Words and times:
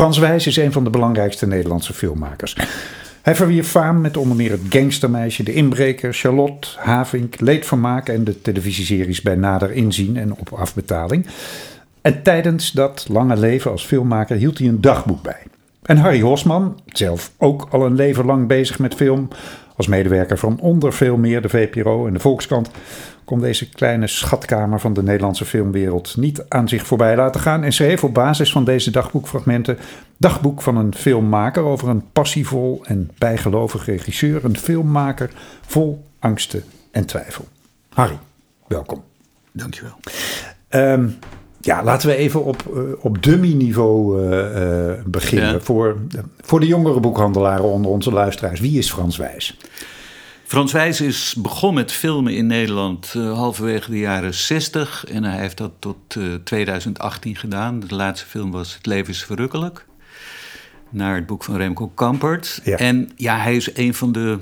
Frans 0.00 0.18
Wijs 0.18 0.46
is 0.46 0.56
een 0.56 0.72
van 0.72 0.84
de 0.84 0.90
belangrijkste 0.90 1.46
Nederlandse 1.46 1.92
filmmakers. 1.92 2.56
Hij 3.22 3.34
verwierf 3.34 3.68
faam 3.68 4.00
met 4.00 4.16
onder 4.16 4.36
meer 4.36 4.50
het 4.50 4.60
gangstermeisje, 4.68 5.42
de 5.42 5.52
inbreker, 5.52 6.14
Charlotte, 6.14 6.68
Havink, 6.76 7.40
Leedvermaak 7.40 8.08
en 8.08 8.24
de 8.24 8.40
televisieseries 8.40 9.20
bij 9.20 9.34
nader 9.34 9.72
inzien 9.72 10.16
en 10.16 10.32
op 10.32 10.52
afbetaling. 10.52 11.26
En 12.02 12.22
tijdens 12.22 12.70
dat 12.70 13.06
lange 13.08 13.36
leven 13.36 13.70
als 13.70 13.86
filmmaker 13.86 14.36
hield 14.36 14.58
hij 14.58 14.68
een 14.68 14.80
dagboek 14.80 15.22
bij. 15.22 15.42
En 15.82 15.96
Harry 15.96 16.20
Hosman, 16.20 16.80
zelf 16.86 17.32
ook 17.38 17.68
al 17.70 17.86
een 17.86 17.94
leven 17.94 18.24
lang 18.24 18.46
bezig 18.46 18.78
met 18.78 18.94
film, 18.94 19.28
als 19.80 19.88
medewerker 19.88 20.38
van 20.38 20.60
onder 20.60 20.92
veel 20.92 21.16
meer 21.16 21.42
de 21.42 21.48
VPRO 21.48 22.06
en 22.06 22.12
de 22.12 22.18
Volkskrant, 22.18 22.70
kon 23.24 23.40
deze 23.40 23.68
kleine 23.68 24.06
schatkamer 24.06 24.80
van 24.80 24.92
de 24.92 25.02
Nederlandse 25.02 25.44
filmwereld 25.44 26.16
niet 26.16 26.44
aan 26.48 26.68
zich 26.68 26.86
voorbij 26.86 27.16
laten 27.16 27.40
gaan 27.40 27.64
en 27.64 27.72
schreef 27.72 28.04
op 28.04 28.14
basis 28.14 28.52
van 28.52 28.64
deze 28.64 28.90
dagboekfragmenten 28.90 29.78
dagboek 30.16 30.62
van 30.62 30.76
een 30.76 30.94
filmmaker 30.94 31.62
over 31.62 31.88
een 31.88 32.04
passievol 32.12 32.80
en 32.84 33.10
bijgelovig 33.18 33.86
regisseur, 33.86 34.44
een 34.44 34.58
filmmaker 34.58 35.30
vol 35.66 36.04
angsten 36.18 36.64
en 36.90 37.06
twijfel. 37.06 37.44
Harry, 37.88 38.18
welkom. 38.66 39.02
Dankjewel. 39.52 39.96
Um, 40.70 41.18
ja, 41.60 41.82
laten 41.84 42.08
we 42.08 42.14
even 42.14 42.44
op, 42.44 42.62
uh, 42.74 42.80
op 42.98 43.22
dummy-niveau 43.22 44.22
uh, 44.22 44.38
uh, 44.38 44.92
beginnen. 45.04 45.52
Ja. 45.52 45.60
Voor, 45.60 45.96
voor 46.40 46.60
de 46.60 46.66
jongere 46.66 47.00
boekhandelaren 47.00 47.64
onder 47.64 47.90
onze 47.90 48.12
luisteraars. 48.12 48.60
Wie 48.60 48.78
is 48.78 48.90
Frans 48.90 49.16
Wijs? 49.16 49.56
Frans 50.44 50.72
Wijs 50.72 51.00
is 51.00 51.34
begonnen 51.38 51.82
met 51.82 51.92
filmen 51.92 52.34
in 52.34 52.46
Nederland 52.46 53.12
halverwege 53.12 53.90
de 53.90 53.98
jaren 53.98 54.34
60. 54.34 55.04
En 55.04 55.24
hij 55.24 55.38
heeft 55.38 55.56
dat 55.56 55.72
tot 55.78 56.16
2018 56.44 57.36
gedaan. 57.36 57.80
De 57.80 57.94
laatste 57.94 58.26
film 58.26 58.50
was 58.50 58.74
Het 58.74 58.86
leven 58.86 59.12
is 59.12 59.24
verrukkelijk. 59.24 59.86
Naar 60.90 61.14
het 61.14 61.26
boek 61.26 61.44
van 61.44 61.56
Remco 61.56 61.88
Kampert. 61.94 62.60
Ja. 62.64 62.76
En 62.76 63.10
ja, 63.16 63.38
hij 63.38 63.56
is 63.56 63.76
een 63.76 63.94
van 63.94 64.12
de 64.12 64.38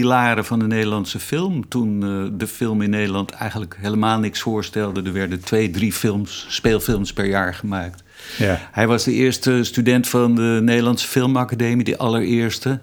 pilaren 0.00 0.44
van 0.44 0.58
de 0.58 0.66
Nederlandse 0.66 1.18
film. 1.18 1.68
Toen 1.68 2.04
uh, 2.04 2.24
de 2.32 2.46
film 2.46 2.82
in 2.82 2.90
Nederland 2.90 3.30
eigenlijk 3.30 3.76
helemaal 3.80 4.18
niks 4.18 4.40
voorstelde. 4.40 5.02
Er 5.02 5.12
werden 5.12 5.40
twee, 5.40 5.70
drie 5.70 5.92
films, 5.92 6.46
speelfilms 6.48 7.12
per 7.12 7.24
jaar 7.24 7.54
gemaakt. 7.54 8.02
Ja. 8.38 8.68
Hij 8.72 8.86
was 8.86 9.04
de 9.04 9.12
eerste 9.12 9.64
student 9.64 10.08
van 10.08 10.34
de 10.34 10.58
Nederlandse 10.62 11.08
Filmacademie, 11.08 11.84
de 11.84 11.98
allereerste. 11.98 12.80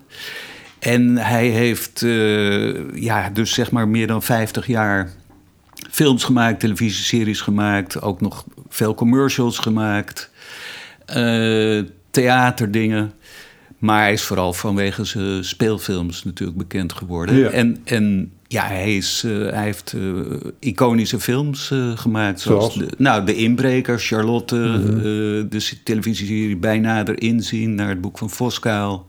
En 0.80 1.18
hij 1.18 1.48
heeft 1.48 2.02
uh, 2.02 2.94
ja, 2.94 3.30
dus 3.30 3.54
zeg 3.54 3.72
maar 3.72 3.88
meer 3.88 4.08
dan 4.08 4.24
50 4.24 4.68
jaar 4.68 5.12
films 5.90 6.24
gemaakt, 6.24 6.60
televisieseries 6.60 7.42
gemaakt, 7.42 8.02
ook 8.02 8.22
nog 8.22 8.46
veel 8.70 8.96
commercials 8.96 9.58
gemaakt, 9.58 10.32
uh, 11.16 11.84
theaterdingen. 12.12 13.14
Maar 13.82 14.02
hij 14.02 14.14
is 14.14 14.22
vooral 14.22 14.54
vanwege 14.54 15.04
zijn 15.04 15.44
speelfilms 15.44 16.24
natuurlijk 16.24 16.58
bekend 16.58 16.94
geworden. 16.94 17.36
Ja. 17.36 17.50
En, 17.50 17.78
en 17.84 18.32
ja, 18.48 18.66
hij, 18.68 18.96
is, 18.96 19.24
uh, 19.26 19.52
hij 19.52 19.64
heeft 19.64 19.94
uh, 19.94 20.22
iconische 20.60 21.20
films 21.20 21.70
uh, 21.70 21.98
gemaakt. 21.98 22.40
Zoals, 22.40 22.74
zoals? 22.74 22.90
De, 22.90 22.96
nou, 22.98 23.26
De 23.26 23.36
Inbreker, 23.36 24.00
Charlotte, 24.00 24.56
mm 24.56 24.74
-hmm. 24.74 25.50
de 25.50 25.74
televisieserie 25.84 26.58
Bijna 26.58 27.06
erin 27.06 27.44
zien... 27.44 27.76
naar 27.76 27.90
het 27.90 28.02
boek 28.02 28.18
van 28.18 28.30
Voskuil. 28.30 29.06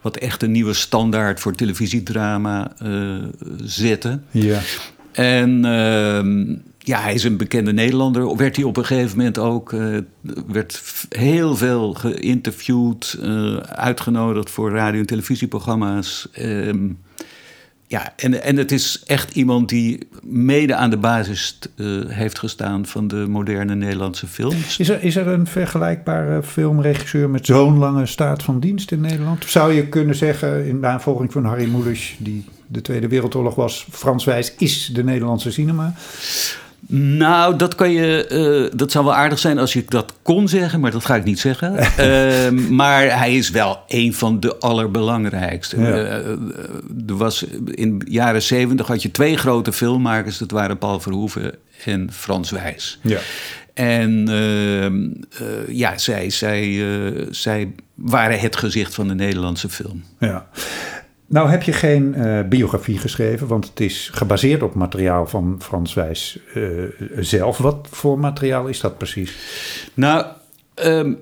Wat 0.00 0.16
echt 0.16 0.42
een 0.42 0.52
nieuwe 0.52 0.72
standaard 0.72 1.40
voor 1.40 1.54
televisiedrama 1.54 2.72
zette. 3.64 4.20
Ja. 4.30 4.60
En 5.12 5.64
ehm, 5.64 6.54
ja, 6.84 7.00
hij 7.00 7.14
is 7.14 7.24
een 7.24 7.36
bekende 7.36 7.72
Nederlander. 7.72 8.36
Werd 8.36 8.56
hij 8.56 8.64
op 8.64 8.76
een 8.76 8.84
gegeven 8.84 9.16
moment 9.16 9.38
ook. 9.38 9.72
Uh, 9.72 9.98
werd 10.46 10.82
heel 11.08 11.56
veel 11.56 11.94
geïnterviewd, 11.94 13.18
uh, 13.22 13.56
uitgenodigd 13.56 14.50
voor 14.50 14.70
radio- 14.70 15.00
en 15.00 15.06
televisieprogramma's. 15.06 16.28
Um, 16.40 16.98
ja, 17.92 18.12
en, 18.16 18.42
en 18.42 18.56
het 18.56 18.72
is 18.72 19.02
echt 19.06 19.34
iemand 19.34 19.68
die 19.68 20.08
mede 20.22 20.74
aan 20.74 20.90
de 20.90 20.96
basis 20.96 21.58
uh, 21.76 22.02
heeft 22.08 22.38
gestaan 22.38 22.86
van 22.86 23.08
de 23.08 23.26
moderne 23.28 23.74
Nederlandse 23.74 24.26
films. 24.26 24.78
Is 24.78 24.88
er, 24.88 25.02
is 25.02 25.16
er 25.16 25.26
een 25.26 25.46
vergelijkbare 25.46 26.42
filmregisseur 26.42 27.30
met 27.30 27.46
zo'n 27.46 27.78
lange 27.78 28.06
staat 28.06 28.42
van 28.42 28.60
dienst 28.60 28.92
in 28.92 29.00
Nederland? 29.00 29.44
Zou 29.46 29.72
je 29.72 29.86
kunnen 29.86 30.14
zeggen, 30.14 30.66
in 30.66 30.80
navolging 30.80 31.32
van 31.32 31.44
Harry 31.44 31.68
Mulisch, 31.68 32.14
die 32.18 32.44
de 32.66 32.80
Tweede 32.80 33.08
Wereldoorlog 33.08 33.54
was, 33.54 33.86
Frans 33.90 34.24
Wijs 34.24 34.54
is 34.58 34.90
de 34.92 35.04
Nederlandse 35.04 35.50
cinema? 35.50 35.94
Nou, 36.88 37.56
dat 37.56 37.74
kan 37.74 37.90
je. 37.92 38.28
Uh, 38.72 38.78
dat 38.78 38.92
zou 38.92 39.04
wel 39.04 39.14
aardig 39.14 39.38
zijn 39.38 39.58
als 39.58 39.72
je 39.72 39.84
dat 39.88 40.14
kon 40.22 40.48
zeggen, 40.48 40.80
maar 40.80 40.90
dat 40.90 41.04
ga 41.04 41.14
ik 41.16 41.24
niet 41.24 41.38
zeggen. 41.38 41.74
uh, 41.98 42.60
maar 42.80 43.18
hij 43.18 43.36
is 43.36 43.50
wel 43.50 43.82
een 43.86 44.14
van 44.14 44.40
de 44.40 44.56
allerbelangrijkste. 44.58 45.80
Ja. 45.80 45.90
Uh, 45.90 46.26
er 47.06 47.16
was 47.16 47.44
in 47.64 47.98
de 47.98 48.10
jaren 48.10 48.42
zeventig 48.42 48.86
had 48.86 49.02
je 49.02 49.10
twee 49.10 49.36
grote 49.36 49.72
filmmakers. 49.72 50.38
Dat 50.38 50.50
waren 50.50 50.78
Paul 50.78 51.00
Verhoeven 51.00 51.54
en 51.84 52.12
Frans 52.12 52.50
Wijs. 52.50 52.98
Ja. 53.02 53.18
En 53.74 54.28
ehm, 54.28 55.08
ja, 55.76 55.98
zij, 55.98 56.30
zij, 56.30 56.84
zij 57.30 57.72
waren 57.94 58.40
het 58.40 58.56
gezicht 58.56 58.94
van 58.94 59.08
de 59.08 59.14
Nederlandse 59.14 59.68
film. 59.68 60.04
Ja. 60.18 60.46
Nou 61.32 61.50
heb 61.50 61.62
je 61.62 61.72
geen 61.72 62.14
uh, 62.16 62.40
biografie 62.48 62.98
geschreven, 62.98 63.46
want 63.46 63.68
het 63.68 63.80
is 63.80 64.10
gebaseerd 64.12 64.62
op 64.62 64.74
materiaal 64.74 65.26
van 65.26 65.56
Frans 65.58 65.94
Wijs 65.94 66.38
uh, 66.54 66.84
zelf. 67.18 67.58
Wat 67.58 67.88
voor 67.90 68.18
materiaal 68.18 68.66
is 68.66 68.80
dat 68.80 68.98
precies? 68.98 69.36
Nou, 69.94 70.26
um, 70.84 71.18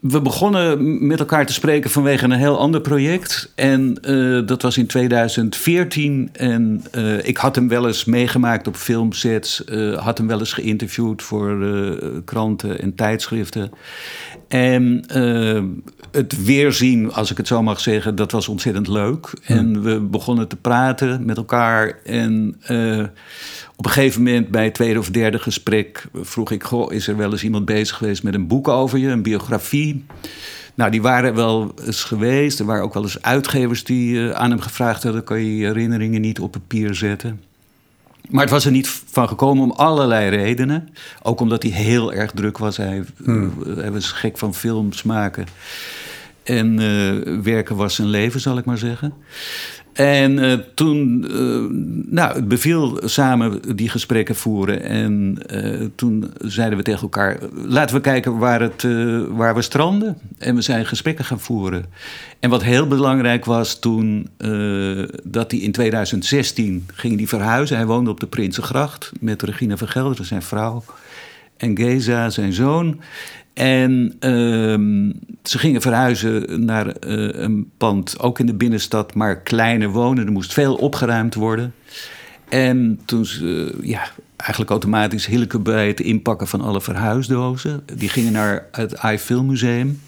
we 0.00 0.20
begonnen 0.20 1.06
met 1.06 1.18
elkaar 1.18 1.46
te 1.46 1.52
spreken 1.52 1.90
vanwege 1.90 2.24
een 2.24 2.32
heel 2.32 2.58
ander 2.58 2.80
project. 2.80 3.52
En 3.54 3.98
uh, 4.02 4.46
dat 4.46 4.62
was 4.62 4.78
in 4.78 4.86
2014. 4.86 6.28
En 6.32 6.82
ik 7.22 7.36
had 7.36 7.54
hem 7.54 7.68
wel 7.68 7.86
eens 7.86 8.04
meegemaakt 8.04 8.66
op 8.66 8.76
filmsets. 8.76 9.62
had 9.96 10.18
hem 10.18 10.26
wel 10.26 10.38
eens 10.38 10.52
geïnterviewd 10.52 11.22
voor 11.22 11.58
kranten 12.24 12.80
en 12.80 12.94
tijdschriften. 12.94 13.70
En 14.50 15.04
uh, 15.16 15.62
het 16.10 16.44
weerzien, 16.44 17.12
als 17.12 17.30
ik 17.30 17.36
het 17.36 17.46
zo 17.46 17.62
mag 17.62 17.80
zeggen, 17.80 18.14
dat 18.14 18.32
was 18.32 18.48
ontzettend 18.48 18.88
leuk. 18.88 19.32
En 19.44 19.82
we 19.82 20.00
begonnen 20.00 20.48
te 20.48 20.56
praten 20.56 21.24
met 21.24 21.36
elkaar. 21.36 21.98
En 22.04 22.60
uh, 22.70 23.04
op 23.76 23.84
een 23.84 23.90
gegeven 23.90 24.22
moment 24.22 24.48
bij 24.48 24.64
het 24.64 24.74
tweede 24.74 24.98
of 24.98 25.10
derde 25.10 25.38
gesprek 25.38 26.06
vroeg 26.14 26.50
ik: 26.50 26.62
Goh, 26.62 26.92
is 26.92 27.08
er 27.08 27.16
wel 27.16 27.30
eens 27.30 27.44
iemand 27.44 27.64
bezig 27.64 27.96
geweest 27.96 28.22
met 28.22 28.34
een 28.34 28.46
boek 28.46 28.68
over 28.68 28.98
je, 28.98 29.08
een 29.08 29.22
biografie? 29.22 30.04
Nou, 30.74 30.90
die 30.90 31.02
waren 31.02 31.34
wel 31.34 31.74
eens 31.86 32.04
geweest. 32.04 32.58
Er 32.58 32.66
waren 32.66 32.84
ook 32.84 32.94
wel 32.94 33.02
eens 33.02 33.22
uitgevers 33.22 33.84
die 33.84 34.14
uh, 34.14 34.30
aan 34.30 34.50
hem 34.50 34.60
gevraagd 34.60 35.02
hadden: 35.02 35.24
kan 35.24 35.40
je 35.40 35.56
je 35.56 35.66
herinneringen 35.66 36.20
niet 36.20 36.40
op 36.40 36.50
papier 36.50 36.94
zetten? 36.94 37.49
Maar 38.28 38.42
het 38.42 38.50
was 38.50 38.64
er 38.64 38.70
niet 38.70 38.88
van 39.10 39.28
gekomen 39.28 39.62
om 39.64 39.70
allerlei 39.70 40.28
redenen. 40.28 40.88
Ook 41.22 41.40
omdat 41.40 41.62
hij 41.62 41.72
heel 41.72 42.12
erg 42.12 42.30
druk 42.30 42.58
was. 42.58 42.76
Hij, 42.76 43.04
hmm. 43.24 43.52
hij 43.76 43.92
was 43.92 44.12
gek 44.12 44.38
van 44.38 44.54
films 44.54 45.02
maken. 45.02 45.46
En 46.42 46.80
uh, 46.80 47.38
werken 47.42 47.76
was 47.76 47.94
zijn 47.94 48.08
leven, 48.08 48.40
zal 48.40 48.58
ik 48.58 48.64
maar 48.64 48.78
zeggen. 48.78 49.12
En 49.92 50.38
uh, 50.38 50.52
toen, 50.74 51.24
uh, 51.30 51.66
nou, 52.12 52.34
het 52.34 52.48
beviel 52.48 53.00
samen 53.04 53.76
die 53.76 53.88
gesprekken 53.88 54.34
voeren. 54.34 54.82
En 54.82 55.38
uh, 55.54 55.86
toen 55.94 56.32
zeiden 56.38 56.78
we 56.78 56.84
tegen 56.84 57.02
elkaar: 57.02 57.38
laten 57.52 57.96
we 57.96 58.02
kijken 58.02 58.38
waar, 58.38 58.60
het, 58.60 58.82
waar 59.28 59.54
we 59.54 59.62
stranden. 59.62 60.18
En 60.38 60.54
we 60.54 60.60
zijn 60.60 60.86
gesprekken 60.86 61.24
gaan 61.24 61.40
voeren. 61.40 61.84
En 62.40 62.50
wat 62.50 62.62
heel 62.62 62.86
belangrijk 62.86 63.44
was 63.44 63.78
toen, 63.78 64.28
dat 65.22 65.50
hij 65.50 65.60
in 65.60 65.72
2016 65.72 66.86
ging 66.94 67.16
die 67.16 67.28
verhuizen. 67.28 67.76
Hij 67.76 67.86
woonde 67.86 68.10
op 68.10 68.20
de 68.20 68.26
Prinsengracht 68.26 69.12
met 69.20 69.42
Regina 69.42 69.76
van 69.76 69.88
Gelderen, 69.88 70.26
zijn 70.26 70.42
vrouw. 70.42 70.84
En 71.56 71.76
Geza, 71.76 72.30
zijn 72.30 72.52
zoon. 72.52 73.00
En 73.60 74.12
uh, 74.20 75.12
ze 75.42 75.58
gingen 75.58 75.80
verhuizen 75.80 76.64
naar 76.64 76.86
uh, 76.86 76.92
een 77.32 77.70
pand, 77.76 78.18
ook 78.18 78.38
in 78.38 78.46
de 78.46 78.54
binnenstad, 78.54 79.14
maar 79.14 79.40
kleiner 79.40 79.88
wonen. 79.88 80.26
Er 80.26 80.32
moest 80.32 80.52
veel 80.52 80.74
opgeruimd 80.74 81.34
worden. 81.34 81.74
En 82.48 83.00
toen 83.04 83.24
ze, 83.24 83.74
ja, 83.82 84.10
eigenlijk 84.36 84.70
automatisch 84.70 85.26
Hilke 85.26 85.58
bij 85.58 85.86
het 85.86 86.00
inpakken 86.00 86.46
van 86.46 86.60
alle 86.60 86.80
verhuisdozen. 86.80 87.82
Die 87.94 88.08
gingen 88.08 88.32
naar 88.32 88.66
het 88.72 88.98
AI 88.98 89.18
Filmmuseum. 89.18 90.00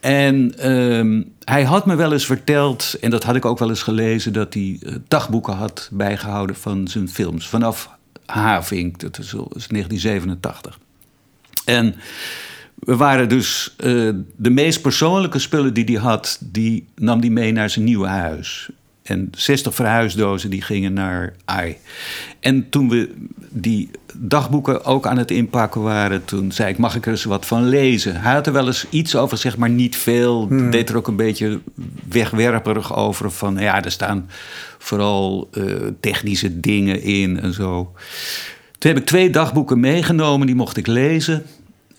En 0.00 0.54
uh, 0.68 1.24
hij 1.44 1.64
had 1.64 1.86
me 1.86 1.94
wel 1.94 2.12
eens 2.12 2.26
verteld, 2.26 2.96
en 3.00 3.10
dat 3.10 3.24
had 3.24 3.36
ik 3.36 3.44
ook 3.44 3.58
wel 3.58 3.68
eens 3.68 3.82
gelezen, 3.82 4.32
dat 4.32 4.54
hij 4.54 4.78
uh, 4.80 4.94
dagboeken 5.08 5.54
had 5.54 5.88
bijgehouden 5.92 6.56
van 6.56 6.88
zijn 6.88 7.08
films. 7.08 7.48
Vanaf 7.48 7.90
Havink, 8.26 9.00
dat 9.00 9.18
is 9.18 9.30
1987. 9.30 10.78
En 11.64 11.94
waren 12.84 13.28
dus 13.28 13.74
uh, 13.84 14.10
de 14.36 14.50
meest 14.50 14.82
persoonlijke 14.82 15.38
spullen 15.38 15.74
die 15.74 15.84
hij 15.84 15.94
had, 15.94 16.38
die 16.40 16.86
nam 16.96 17.20
hij 17.20 17.30
mee 17.30 17.52
naar 17.52 17.70
zijn 17.70 17.84
nieuwe 17.84 18.06
huis. 18.06 18.70
En 19.02 19.30
60 19.36 19.74
verhuisdozen 19.74 20.50
die 20.50 20.62
gingen 20.62 20.92
naar 20.92 21.34
AI. 21.44 21.76
En 22.40 22.68
toen 22.68 22.88
we 22.88 23.14
die 23.50 23.90
dagboeken 24.14 24.84
ook 24.84 25.06
aan 25.06 25.18
het 25.18 25.30
inpakken 25.30 25.82
waren, 25.82 26.24
toen 26.24 26.52
zei 26.52 26.70
ik: 26.70 26.78
Mag 26.78 26.96
ik 26.96 27.04
er 27.04 27.10
eens 27.10 27.24
wat 27.24 27.46
van 27.46 27.68
lezen? 27.68 28.20
Hij 28.20 28.32
had 28.32 28.46
er 28.46 28.52
wel 28.52 28.66
eens 28.66 28.86
iets 28.90 29.16
over, 29.16 29.38
zeg 29.38 29.56
maar 29.56 29.70
niet 29.70 29.96
veel. 29.96 30.46
Hmm. 30.46 30.70
Deed 30.70 30.88
er 30.88 30.96
ook 30.96 31.08
een 31.08 31.16
beetje 31.16 31.60
wegwerperig 32.08 32.96
over. 32.96 33.30
Van 33.30 33.56
ja, 33.56 33.84
er 33.84 33.90
staan 33.90 34.28
vooral 34.78 35.48
eh, 35.52 35.64
technische 36.00 36.60
dingen 36.60 37.02
in 37.02 37.40
en 37.40 37.52
zo. 37.52 37.92
Toen 38.78 38.92
heb 38.92 39.00
ik 39.00 39.06
twee 39.06 39.30
dagboeken 39.30 39.80
meegenomen, 39.80 40.46
die 40.46 40.56
mocht 40.56 40.76
ik 40.76 40.86
lezen. 40.86 41.42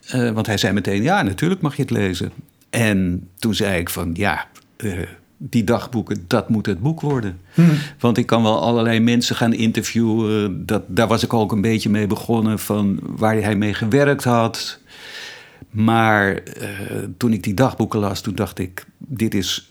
Eh, 0.08 0.32
want 0.32 0.46
hij 0.46 0.58
zei 0.58 0.74
meteen: 0.74 1.04
Ja, 1.04 1.22
natuurlijk 1.22 1.62
mag 1.62 1.76
je 1.76 1.82
het 1.82 1.92
lezen. 1.92 2.32
En 2.70 3.28
toen 3.40 3.56
zei 3.56 3.80
ik: 3.80 3.90
van 3.90 4.10
ja. 4.14 4.48
eh, 4.78 5.00
die 5.38 5.64
dagboeken, 5.64 6.26
dat 6.28 6.50
moet 6.50 6.66
het 6.66 6.80
boek 6.80 7.02
worden. 7.02 7.40
Want 8.00 8.18
ik 8.18 8.26
kan 8.26 8.44
wel 8.44 8.62
allerlei 8.62 9.00
mensen 9.00 9.36
gaan 9.36 9.54
interviewen. 9.54 10.66
Dat, 10.66 10.84
daar 10.88 11.08
was 11.08 11.24
ik 11.24 11.34
ook 11.34 11.52
een 11.52 11.62
beetje 11.62 11.90
mee 11.90 12.08
begonnen 12.08 12.60
van 12.60 13.00
waar 13.02 13.36
hij 13.36 13.56
mee 13.56 13.74
gewerkt 13.74 14.24
had. 14.24 14.80
Maar 15.70 16.34
eh, 16.36 16.70
toen 17.18 17.34
ik 17.34 17.44
die 17.44 17.54
dagboeken 17.54 18.00
las, 18.00 18.22
toen 18.22 18.36
dacht 18.36 18.60
ik, 18.60 18.86
dit 18.98 19.34
is 19.34 19.70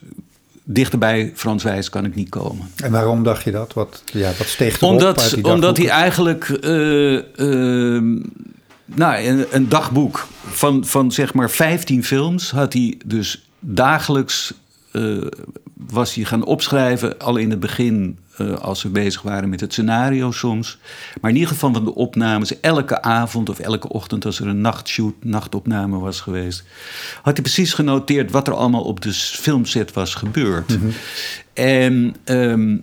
dichterbij 0.64 1.32
Frans 1.34 1.62
Wijs 1.62 1.90
kan 1.90 2.04
ik 2.04 2.14
niet 2.14 2.28
komen. 2.28 2.70
En 2.76 2.92
waarom 2.92 3.22
dacht 3.22 3.44
je 3.44 3.50
dat? 3.50 3.72
Wat, 3.72 4.02
ja, 4.12 4.32
wat 4.38 4.46
steeg 4.46 4.80
erop 4.80 4.90
uit 4.90 5.00
Omdat, 5.00 5.30
die 5.34 5.44
omdat 5.44 5.76
hij 5.76 5.88
eigenlijk 5.88 6.48
eh, 6.48 7.16
eh, 7.96 8.02
nou, 8.84 9.24
een, 9.24 9.46
een 9.50 9.68
dagboek 9.68 10.26
van, 10.46 10.84
van 10.84 11.12
zeg 11.12 11.34
maar 11.34 11.50
15 11.50 12.04
films 12.04 12.50
had 12.50 12.72
hij 12.72 12.98
dus 13.04 13.48
dagelijks 13.58 14.54
eh, 14.94 15.16
was 15.74 16.14
hij 16.14 16.24
gaan 16.24 16.44
opschrijven, 16.44 17.18
al 17.18 17.36
in 17.36 17.50
het 17.50 17.60
begin 17.60 18.18
eh, 18.36 18.54
als 18.54 18.82
we 18.82 18.88
bezig 18.88 19.22
waren 19.22 19.48
met 19.48 19.60
het 19.60 19.72
scenario 19.72 20.30
soms. 20.30 20.78
Maar 21.20 21.30
in 21.30 21.36
ieder 21.36 21.52
geval 21.52 21.72
van 21.72 21.84
de 21.84 21.94
opnames, 21.94 22.60
elke 22.60 23.02
avond 23.02 23.48
of 23.48 23.58
elke 23.58 23.88
ochtend 23.88 24.24
als 24.24 24.40
er 24.40 24.46
een 24.46 24.60
nachtshoot, 24.60 25.14
nachtopname 25.24 25.98
was 25.98 26.20
geweest, 26.20 26.64
had 27.22 27.32
hij 27.32 27.42
precies 27.42 27.72
genoteerd 27.72 28.30
wat 28.30 28.46
er 28.46 28.54
allemaal 28.54 28.84
op 28.84 29.00
de 29.00 29.12
filmset 29.12 29.92
was 29.92 30.14
gebeurd. 30.14 30.78
En 31.52 32.14
ehm, 32.24 32.76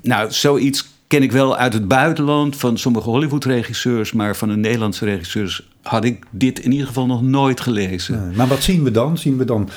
nou, 0.00 0.32
zoiets 0.32 0.88
ken 1.06 1.22
ik 1.22 1.32
wel 1.32 1.56
uit 1.56 1.72
het 1.72 1.88
buitenland 1.88 2.56
van 2.56 2.78
sommige 2.78 3.10
Hollywood-regisseurs, 3.10 4.12
maar 4.12 4.36
van 4.36 4.48
de 4.48 4.56
Nederlandse 4.56 5.04
regisseurs 5.04 5.68
had 5.82 6.04
ik 6.04 6.24
dit 6.30 6.58
in 6.58 6.72
ieder 6.72 6.86
geval 6.86 7.06
nog 7.06 7.22
nooit 7.22 7.60
gelezen. 7.60 8.32
Maar 8.36 8.46
wat 8.46 8.62
zien 8.62 8.82
we 8.84 8.90
dan? 8.90 9.18
Zien 9.18 9.36
we 9.36 9.44
dan... 9.44 9.68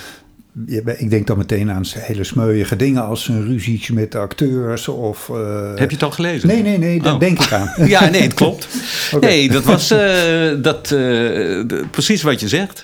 Ik 0.98 1.10
denk 1.10 1.28
dan 1.28 1.38
meteen 1.38 1.72
aan 1.72 1.84
hele 1.98 2.24
smeuïge 2.24 2.76
dingen 2.76 3.06
als 3.06 3.28
een 3.28 3.46
ruzietje 3.46 3.94
met 3.94 4.12
de 4.12 4.18
acteurs 4.18 4.88
of... 4.88 5.30
eh, 5.30 5.70
Heb 5.76 5.90
je 5.90 5.96
het 5.96 6.04
al 6.04 6.12
gelezen? 6.12 6.48
Nee, 6.48 6.62
nee, 6.62 6.78
nee, 6.78 7.02
daar 7.02 7.14
Oh. 7.14 7.20
denk 7.20 7.40
ik 7.44 7.52
aan. 7.52 7.72
Ja, 7.88 8.10
nee, 8.10 8.22
het 8.22 8.34
klopt. 8.34 8.68
Nee, 9.20 9.50
dat 9.52 9.64
was 9.64 9.92
eh, 9.92 10.52
dat, 10.62 10.84
eh, 10.84 10.90
de- 10.92 11.86
precies 11.92 12.22
wat 12.22 12.40
je 12.40 12.48
zegt. 12.48 12.84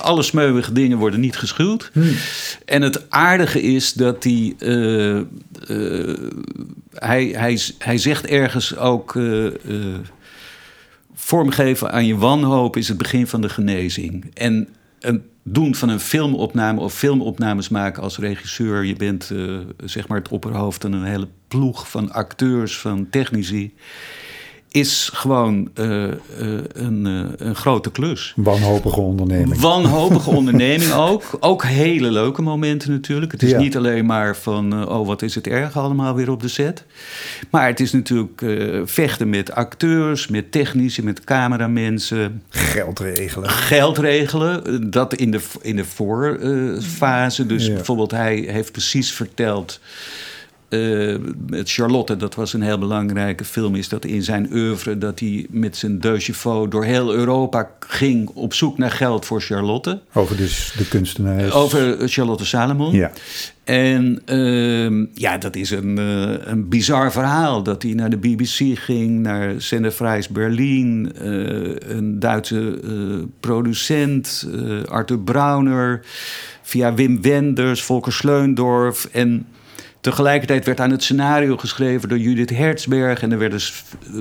Alle 0.00 0.22
smeuïge 0.22 0.72
dingen 0.72 0.98
worden 0.98 1.20
niet 1.20 1.36
geschuwd. 1.36 1.90
En 2.64 2.82
het 2.82 3.10
aardige 3.10 3.62
is 3.62 3.92
dat 3.92 4.22
die, 4.22 4.56
hij, 6.94 7.24
hij, 7.36 7.58
hij 7.78 7.98
zegt 7.98 8.26
ergens 8.26 8.76
ook... 8.76 9.18
vormgeven 11.14 11.92
aan 11.92 12.06
je 12.06 12.16
wanhoop 12.16 12.76
is 12.76 12.88
het 12.88 12.98
begin 12.98 13.26
van 13.26 13.40
de 13.40 13.48
genezing. 13.48 14.30
En 14.34 14.68
het 15.00 15.20
doen 15.42 15.74
van 15.74 15.88
een 15.88 16.00
filmopname 16.00 16.80
of 16.80 16.94
filmopnames 16.94 17.68
maken 17.68 18.02
als 18.02 18.18
regisseur... 18.18 18.84
je 18.84 18.96
bent 18.96 19.30
eh, 19.30 19.58
zeg 19.84 20.08
maar 20.08 20.18
het 20.18 20.28
opperhoofd 20.28 20.82
van 20.82 20.92
een 20.92 21.04
hele 21.04 21.28
ploeg 21.48 21.90
van 21.90 22.12
acteurs, 22.12 22.78
van 22.78 23.08
technici... 23.10 23.74
is 24.72 25.10
gewoon 25.12 25.68
eh, 25.74 26.04
eh, 26.04 26.14
een, 26.72 27.06
eh, 27.06 27.46
een 27.46 27.54
grote 27.54 27.90
klus. 27.90 28.32
Wanhopige 28.36 29.00
onderneming. 29.00 29.60
Wanhopige 29.60 30.30
onderneming 30.40 30.92
ook. 30.92 31.22
Ook 31.40 31.64
hele 31.64 32.10
leuke 32.10 32.42
momenten 32.42 32.90
natuurlijk. 32.90 33.32
Het 33.32 33.42
is 33.42 33.50
Ja. 33.50 33.58
niet 33.58 33.76
alleen 33.76 34.06
maar 34.06 34.36
van, 34.36 34.88
oh 34.88 35.06
wat 35.06 35.22
is 35.22 35.34
het 35.34 35.46
erg 35.46 35.76
allemaal 35.76 36.14
weer 36.14 36.30
op 36.30 36.40
de 36.40 36.48
set. 36.48 36.84
Maar 37.50 37.66
het 37.66 37.80
is 37.80 37.92
natuurlijk 37.92 38.42
vechten 38.84 39.30
met 39.30 39.52
acteurs, 39.52 40.28
met 40.28 40.52
technici, 40.52 41.02
met 41.02 41.24
cameramensen. 41.24 42.42
Geld 42.48 42.98
regelen. 42.98 43.50
Geld 43.50 43.98
regelen, 43.98 44.90
dat 44.90 45.14
in 45.14 45.30
de, 45.30 45.40
in 45.60 45.76
de 45.76 45.84
voorfase. 45.84 47.46
dus 47.46 47.66
Ja. 47.66 47.74
bijvoorbeeld 47.74 48.10
hij 48.10 48.44
heeft 48.48 48.72
precies 48.72 49.12
verteld... 49.12 49.80
eh, 50.72 51.16
met 51.46 51.70
Charlotte, 51.70 52.16
dat 52.16 52.34
was 52.34 52.52
een 52.52 52.62
heel 52.62 52.78
belangrijke 52.78 53.44
film, 53.44 53.74
is 53.74 53.88
dat 53.88 54.04
in 54.04 54.22
zijn 54.22 54.48
oeuvre 54.52 54.98
dat 54.98 55.20
hij 55.20 55.46
met 55.50 55.76
zijn 55.76 55.98
deux 55.98 56.24
chevaux 56.24 56.70
door 56.70 56.84
heel 56.84 57.14
Europa 57.14 57.70
ging 57.80 58.28
op 58.34 58.54
zoek 58.54 58.78
naar 58.78 58.90
geld 58.90 59.26
voor 59.26 59.40
Charlotte. 59.40 60.00
Over 60.12 60.36
dus 60.36 60.74
de 60.76 60.88
kunstenaars. 60.88 61.52
Over 61.52 62.08
Charlotte 62.08 62.44
Salomon. 62.44 62.92
Ja. 62.94 63.10
En 63.64 64.22
ehm, 64.24 65.04
ja, 65.14 65.38
dat 65.38 65.56
is 65.56 65.70
een, 65.70 65.98
eh, 65.98 66.52
een 66.52 66.68
bizar 66.68 67.12
verhaal. 67.12 67.62
Dat 67.62 67.82
hij 67.82 67.92
naar 67.92 68.10
de 68.10 68.16
BBC 68.16 68.78
ging, 68.78 69.20
naar 69.20 69.54
Sendefries 69.58 70.28
Berlin. 70.28 71.12
eh, 71.20 71.96
een 71.96 72.18
Duitse 72.18 72.80
eh, 72.84 73.24
producent, 73.40 74.48
eh, 74.54 74.82
Arthur 74.84 75.18
Brauner. 75.18 76.00
Via 76.62 76.94
Wim 76.94 77.22
Wenders, 77.22 77.82
Volker 77.82 78.12
Sleundorf. 78.12 79.08
En 79.12 79.46
tegelijkertijd 80.02 80.64
werd 80.64 80.80
aan 80.80 80.90
het 80.90 81.02
scenario 81.02 81.56
geschreven 81.56 82.08
door 82.08 82.18
Judith 82.18 82.50
Hertzberg. 82.50 83.22
En 83.22 83.32
er 83.32 83.38
werd 83.38 83.52
dus 83.52 83.84
eh, 84.04 84.12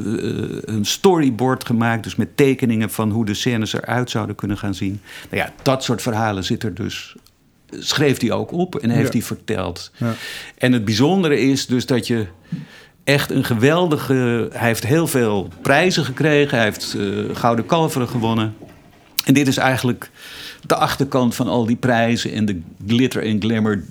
een 0.62 0.86
storyboard 0.86 1.66
gemaakt. 1.66 2.04
Dus 2.04 2.16
met 2.16 2.38
tekeningen 2.38 2.90
van 2.90 3.12
hoe 3.12 3.26
de 3.26 3.34
scènes 3.34 3.74
eruit 3.74 4.10
zouden 4.10 4.36
kunnen 4.36 4.58
gaan 4.58 4.76
zien. 4.76 5.02
Nou 5.30 5.44
ja, 5.44 5.54
dat 5.62 5.84
soort 5.84 6.02
verhalen 6.02 6.44
zit 6.44 6.64
er 6.64 6.74
dus 6.74 7.16
schreef 7.80 8.22
hij 8.22 8.32
ook 8.32 8.52
op 8.52 8.76
en 8.76 8.90
heeft 8.90 9.06
Ja. 9.14 9.18
hij 9.18 9.22
verteld. 9.28 9.92
Ja. 9.98 10.14
En 10.58 10.72
het 10.74 10.86
bijzondere 10.86 11.40
is 11.40 11.66
dus 11.66 11.86
dat 11.86 12.08
je 12.08 12.26
echt 13.04 13.32
een 13.32 13.44
geweldige... 13.44 14.48
Hij 14.54 14.68
heeft 14.68 14.86
heel 14.86 15.08
veel 15.08 15.48
prijzen 15.62 16.06
gekregen. 16.06 16.58
Hij 16.58 16.66
heeft 16.66 16.96
eh, 17.00 17.08
Gouden 17.34 17.66
Kalveren 17.66 18.08
gewonnen. 18.08 18.54
En 19.26 19.34
dit 19.34 19.48
is 19.48 19.58
eigenlijk 19.58 20.10
de 20.66 20.76
achterkant 20.76 21.36
van 21.36 21.48
al 21.48 21.66
die 21.66 21.76
prijzen... 21.76 22.32
en 22.34 22.46
de 22.46 22.62
glitter 22.88 23.24
en 23.24 23.42
glamour... 23.42 23.84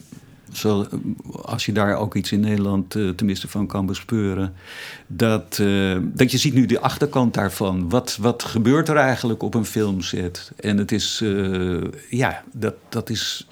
Zo, 0.53 0.87
als 1.43 1.67
je 1.67 1.73
daar 1.73 1.97
ook 1.97 2.15
iets 2.15 2.33
in 2.33 2.41
Nederland 2.41 2.95
eh, 2.95 3.09
tenminste 3.09 3.49
van 3.49 3.67
kan 3.67 3.87
bespeuren. 3.87 4.55
Dat, 5.07 5.59
eh, 5.59 5.97
dat 6.03 6.31
je 6.31 6.39
ziet 6.39 6.55
nu 6.55 6.67
de 6.67 6.81
achterkant 6.81 7.35
daarvan. 7.35 7.89
Wat, 7.89 8.17
wat 8.21 8.43
gebeurt 8.43 8.89
er 8.89 8.97
eigenlijk 8.97 9.43
op 9.43 9.55
een 9.55 9.65
filmset? 9.65 10.53
En 10.57 10.79
het 10.79 10.93
is, 10.93 11.21
eh, 11.23 11.81
ja, 12.11 12.43
dat, 12.53 12.75
dat 12.89 13.11
is, 13.11 13.47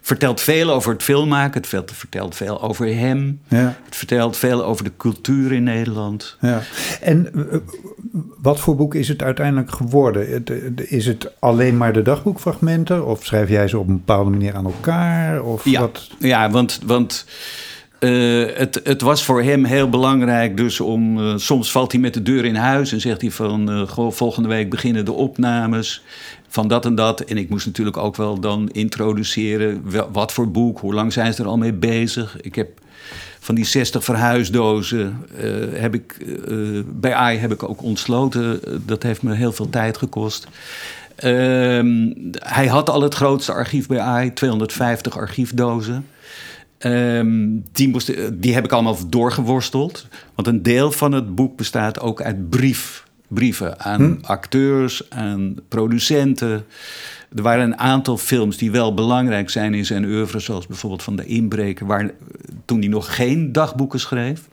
vertelt 0.00 0.40
veel 0.40 0.70
over 0.70 0.92
het 0.92 1.02
filmmaken. 1.02 1.60
Het 1.60 1.94
vertelt- 1.94 2.34
veel 2.36 2.62
over 2.62 2.86
hem. 2.96 3.40
Ja. 3.48 3.76
Het 3.84 3.96
vertelt 3.96 4.36
veel 4.36 4.64
over 4.64 4.84
de 4.84 4.92
cultuur 4.96 5.52
in 5.52 5.62
Nederland. 5.62 6.36
Ja. 6.40 6.60
En 7.00 7.32
eh, 7.34 7.58
wat 8.42 8.60
voor 8.60 8.76
boek 8.76 8.94
is 8.94 9.08
het 9.08 9.22
uiteindelijk 9.22 9.70
geworden? 9.70 10.44
Eh, 10.46 10.66
Is 10.88 11.06
het 11.06 11.30
alleen 11.38 11.76
maar 11.76 11.92
de 11.92 12.02
dagboekfragmenten? 12.02 13.06
Of 13.06 13.24
schrijf 13.24 13.48
jij 13.48 13.68
ze 13.68 13.78
op 13.78 13.88
een 13.88 13.96
bepaalde 13.96 14.30
manier 14.30 14.54
aan 14.54 14.64
elkaar? 14.64 15.42
Of 15.42 15.64
Ja, 15.64 15.80
wat? 15.80 16.08
ja 16.18 16.50
want, 16.50 16.80
want 16.86 17.24
eh, 18.00 18.56
het, 18.56 18.80
het 18.84 19.00
was 19.00 19.24
voor 19.24 19.42
hem 19.42 19.64
heel 19.64 19.88
belangrijk. 19.88 20.56
Dus 20.56 20.80
om, 20.80 21.18
eh, 21.18 21.36
soms 21.36 21.70
valt 21.70 21.92
hij 21.92 22.00
met 22.00 22.14
de 22.14 22.22
deur 22.22 22.44
in 22.44 22.54
huis 22.54 22.92
en 22.92 23.00
zegt 23.00 23.20
hij 23.20 23.30
van... 23.30 23.70
eh, 23.70 24.10
volgende 24.10 24.48
week 24.48 24.70
beginnen 24.70 25.04
de 25.04 25.12
opnames 25.12 26.02
van 26.48 26.68
dat 26.68 26.84
en 26.84 26.94
dat. 26.94 27.20
En 27.20 27.36
ik 27.38 27.48
moest 27.48 27.66
natuurlijk 27.66 27.96
ook 27.96 28.16
wel 28.16 28.40
dan 28.40 28.68
introduceren... 28.70 29.82
wat 30.12 30.32
voor 30.32 30.50
boek, 30.50 30.78
hoe 30.78 30.94
lang 30.94 31.12
zijn 31.12 31.34
ze 31.34 31.42
er 31.42 31.48
al 31.48 31.58
mee 31.58 31.72
bezig. 31.72 32.40
Ik 32.40 32.54
heb 32.54 32.68
van 33.40 33.54
die 33.54 33.64
60 33.64 34.04
verhuisdozen 34.04 35.26
heb 35.72 35.94
ik, 35.94 36.16
bij 36.86 37.14
AI 37.14 37.38
heb 37.38 37.52
ik 37.52 37.62
ook 37.62 37.82
ontsloten. 37.82 38.60
Dat 38.86 39.02
heeft 39.02 39.22
me 39.22 39.34
heel 39.34 39.52
veel 39.52 39.70
tijd 39.70 39.96
gekost. 39.96 40.46
Ehm, 41.16 42.12
hij 42.32 42.66
had 42.66 42.90
al 42.90 43.02
het 43.02 43.14
grootste 43.14 43.52
archief 43.52 43.86
bij 43.86 44.00
AI, 44.00 44.32
250 44.32 45.16
archiefdozen. 45.16 46.06
Ehm, 46.80 47.48
die, 47.72 47.88
moesten, 47.88 48.40
die 48.40 48.54
heb 48.54 48.64
ik 48.64 48.72
allemaal 48.72 49.08
doorgeworsteld. 49.08 50.06
Want 50.34 50.48
een 50.48 50.62
deel 50.62 50.92
van 50.92 51.12
het 51.12 51.34
boek 51.34 51.56
bestaat 51.56 52.00
ook 52.00 52.22
uit 52.22 52.50
brief, 52.50 53.04
brieven 53.28 53.80
aan 53.80 54.18
acteurs, 54.22 55.10
aan 55.10 55.54
producenten. 55.68 56.64
Er 57.36 57.42
waren 57.42 57.64
een 57.64 57.78
aantal 57.78 58.16
films 58.16 58.56
die 58.56 58.70
wel 58.70 58.94
belangrijk 58.94 59.50
zijn 59.50 59.74
in 59.74 59.86
zijn 59.86 60.04
oeuvre, 60.04 60.38
zoals 60.38 60.66
bijvoorbeeld 60.66 61.02
van 61.02 61.16
De 61.16 61.24
Inbreker, 61.24 61.86
waar, 61.86 62.10
toen 62.64 62.78
hij 62.78 62.88
nog 62.88 63.14
geen 63.14 63.52
dagboeken 63.52 64.00
schreef. 64.00 64.48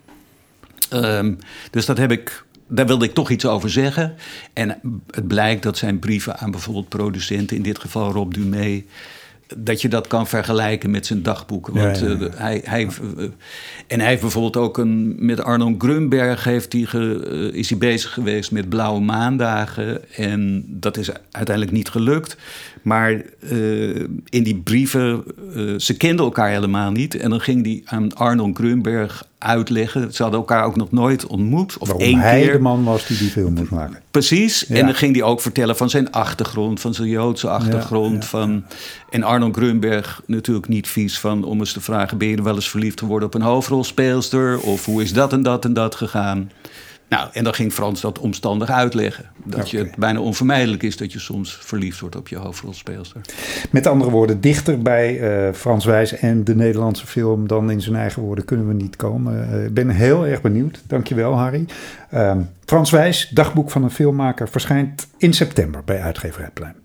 Ehm, 0.89 1.33
dus 1.71 1.85
dat 1.85 1.97
heb 1.97 2.11
ik, 2.11 2.45
daar 2.67 2.87
wilde 2.87 3.05
ik 3.05 3.13
toch 3.13 3.29
iets 3.29 3.45
over 3.45 3.69
zeggen. 3.69 4.15
En 4.53 4.79
het 5.11 5.27
blijkt 5.27 5.63
dat 5.63 5.77
zijn 5.77 5.99
brieven 5.99 6.37
aan 6.37 6.51
bijvoorbeeld 6.51 6.89
producenten, 6.89 7.57
in 7.57 7.63
dit 7.63 7.79
geval 7.79 8.11
Rob 8.11 8.33
Dumé, 8.33 8.83
dat 9.57 9.81
je 9.81 9.87
dat 9.89 10.07
kan 10.07 10.27
vergelijken 10.27 10.89
met 10.91 11.05
zijn 11.05 11.23
dagboeken. 11.23 11.73
Want 11.73 11.99
Ja, 11.99 12.05
ja, 12.07 12.17
ja. 12.19 12.25
eh, 12.25 12.39
hij, 12.39 12.61
hij, 12.65 12.87
eh, 13.17 13.23
en 13.87 13.99
hij 13.99 14.09
heeft 14.09 14.21
bijvoorbeeld 14.21 14.57
ook 14.57 14.77
een, 14.77 15.15
met 15.25 15.41
Arno 15.43 15.75
Grunberg 15.77 16.43
heeft 16.43 16.73
hij 16.73 16.81
ge- 16.81 17.49
eh, 17.51 17.59
is 17.59 17.69
hij 17.69 17.77
bezig 17.79 18.13
geweest 18.13 18.51
met 18.51 18.69
blauwe 18.69 19.01
maandagen. 19.01 20.13
En 20.15 20.65
dat 20.67 20.97
is 20.97 21.09
uiteindelijk 21.31 21.75
niet 21.77 21.89
gelukt. 21.89 22.37
Maar 22.81 23.21
in 24.29 24.43
die 24.43 24.55
brieven, 24.63 25.23
ze 25.77 25.97
kenden 25.97 26.25
elkaar 26.25 26.49
helemaal 26.49 26.91
niet. 26.91 27.15
En 27.15 27.29
dan 27.29 27.41
ging 27.41 27.65
hij 27.65 27.81
aan 27.85 28.13
Arno 28.15 28.49
Grunberg 28.53 29.27
uitleggen. 29.37 30.13
Ze 30.13 30.21
hadden 30.21 30.39
elkaar 30.39 30.63
ook 30.65 30.75
nog 30.75 30.91
nooit 30.91 31.27
ontmoet. 31.27 31.77
Of 31.77 31.87
Waarom 31.87 32.05
één 32.05 32.19
hij 32.19 32.41
keer. 32.41 32.51
de 32.51 32.59
man 32.59 32.83
was 32.83 33.05
die 33.07 33.17
die 33.17 33.29
film 33.29 33.53
moest 33.53 33.71
maken. 33.71 34.01
Precies. 34.11 34.65
Ja. 34.67 34.75
En 34.75 34.85
dan 34.85 34.95
ging 34.95 35.15
hij 35.15 35.23
ook 35.23 35.41
vertellen 35.41 35.77
van 35.77 35.89
zijn 35.89 36.11
achtergrond, 36.11 36.79
van 36.79 36.93
zijn 36.93 37.07
Joodse 37.07 37.49
achtergrond. 37.49 38.23
ja, 38.23 38.29
van, 38.29 38.65
en 39.09 39.23
Arnold 39.23 39.55
Grunberg 39.55 40.21
natuurlijk 40.25 40.67
niet 40.67 40.87
vies 40.87 41.19
van 41.19 41.43
om 41.43 41.59
eens 41.59 41.73
te 41.73 41.81
vragen: 41.81 42.17
ben 42.17 42.27
je 42.27 42.43
wel 42.43 42.55
eens 42.55 42.69
verliefd 42.69 42.99
geworden 42.99 43.27
op 43.27 43.33
een 43.33 43.41
hoofdrolspeelster? 43.41 44.59
Of 44.59 44.85
hoe 44.85 45.01
is 45.01 45.13
dat 45.13 45.33
en 45.33 45.43
dat 45.43 45.65
en 45.65 45.73
dat 45.73 45.95
gegaan? 45.95 46.51
Nou, 47.09 47.29
en 47.33 47.43
dan 47.43 47.53
ging 47.53 47.73
Frans 47.73 48.01
dat 48.01 48.19
omstandig 48.19 48.69
uitleggen. 48.69 49.25
Dat 49.43 49.69
je 49.69 49.77
het 49.77 49.95
bijna 49.95 50.19
onvermijdelijk 50.19 50.83
is 50.83 50.97
dat 50.97 51.11
je 51.13 51.19
soms 51.19 51.57
verliefd 51.61 51.99
wordt 51.99 52.15
op 52.15 52.27
je 52.27 52.35
hoofdrolspeelster. 52.35 53.21
Met 53.71 53.87
andere 53.87 54.11
woorden, 54.11 54.41
dichter 54.41 54.79
bij 54.81 55.19
eh, 55.19 55.53
Frans 55.53 55.85
Wijs 55.85 56.13
en 56.13 56.43
de 56.43 56.55
Nederlandse 56.55 57.07
film 57.07 57.47
dan 57.47 57.71
in 57.71 57.81
zijn 57.81 57.95
eigen 57.95 58.21
woorden 58.21 58.45
kunnen 58.45 58.67
we 58.67 58.73
niet 58.73 58.95
komen. 58.95 59.51
Eh, 59.51 59.65
Ik 59.65 59.73
ben 59.73 59.89
heel 59.89 60.25
erg 60.25 60.41
benieuwd. 60.41 60.81
Dankjewel, 60.87 61.37
Harry. 61.37 61.65
Ehm, 62.09 62.41
Frans 62.65 62.89
Wijs, 62.91 63.29
dagboek 63.29 63.71
van 63.71 63.83
een 63.83 63.91
filmmaker, 63.91 64.49
verschijnt 64.49 65.07
in 65.17 65.33
september 65.33 65.81
bij 65.85 66.01
Uitgeverij 66.01 66.49
Plein. 66.53 66.75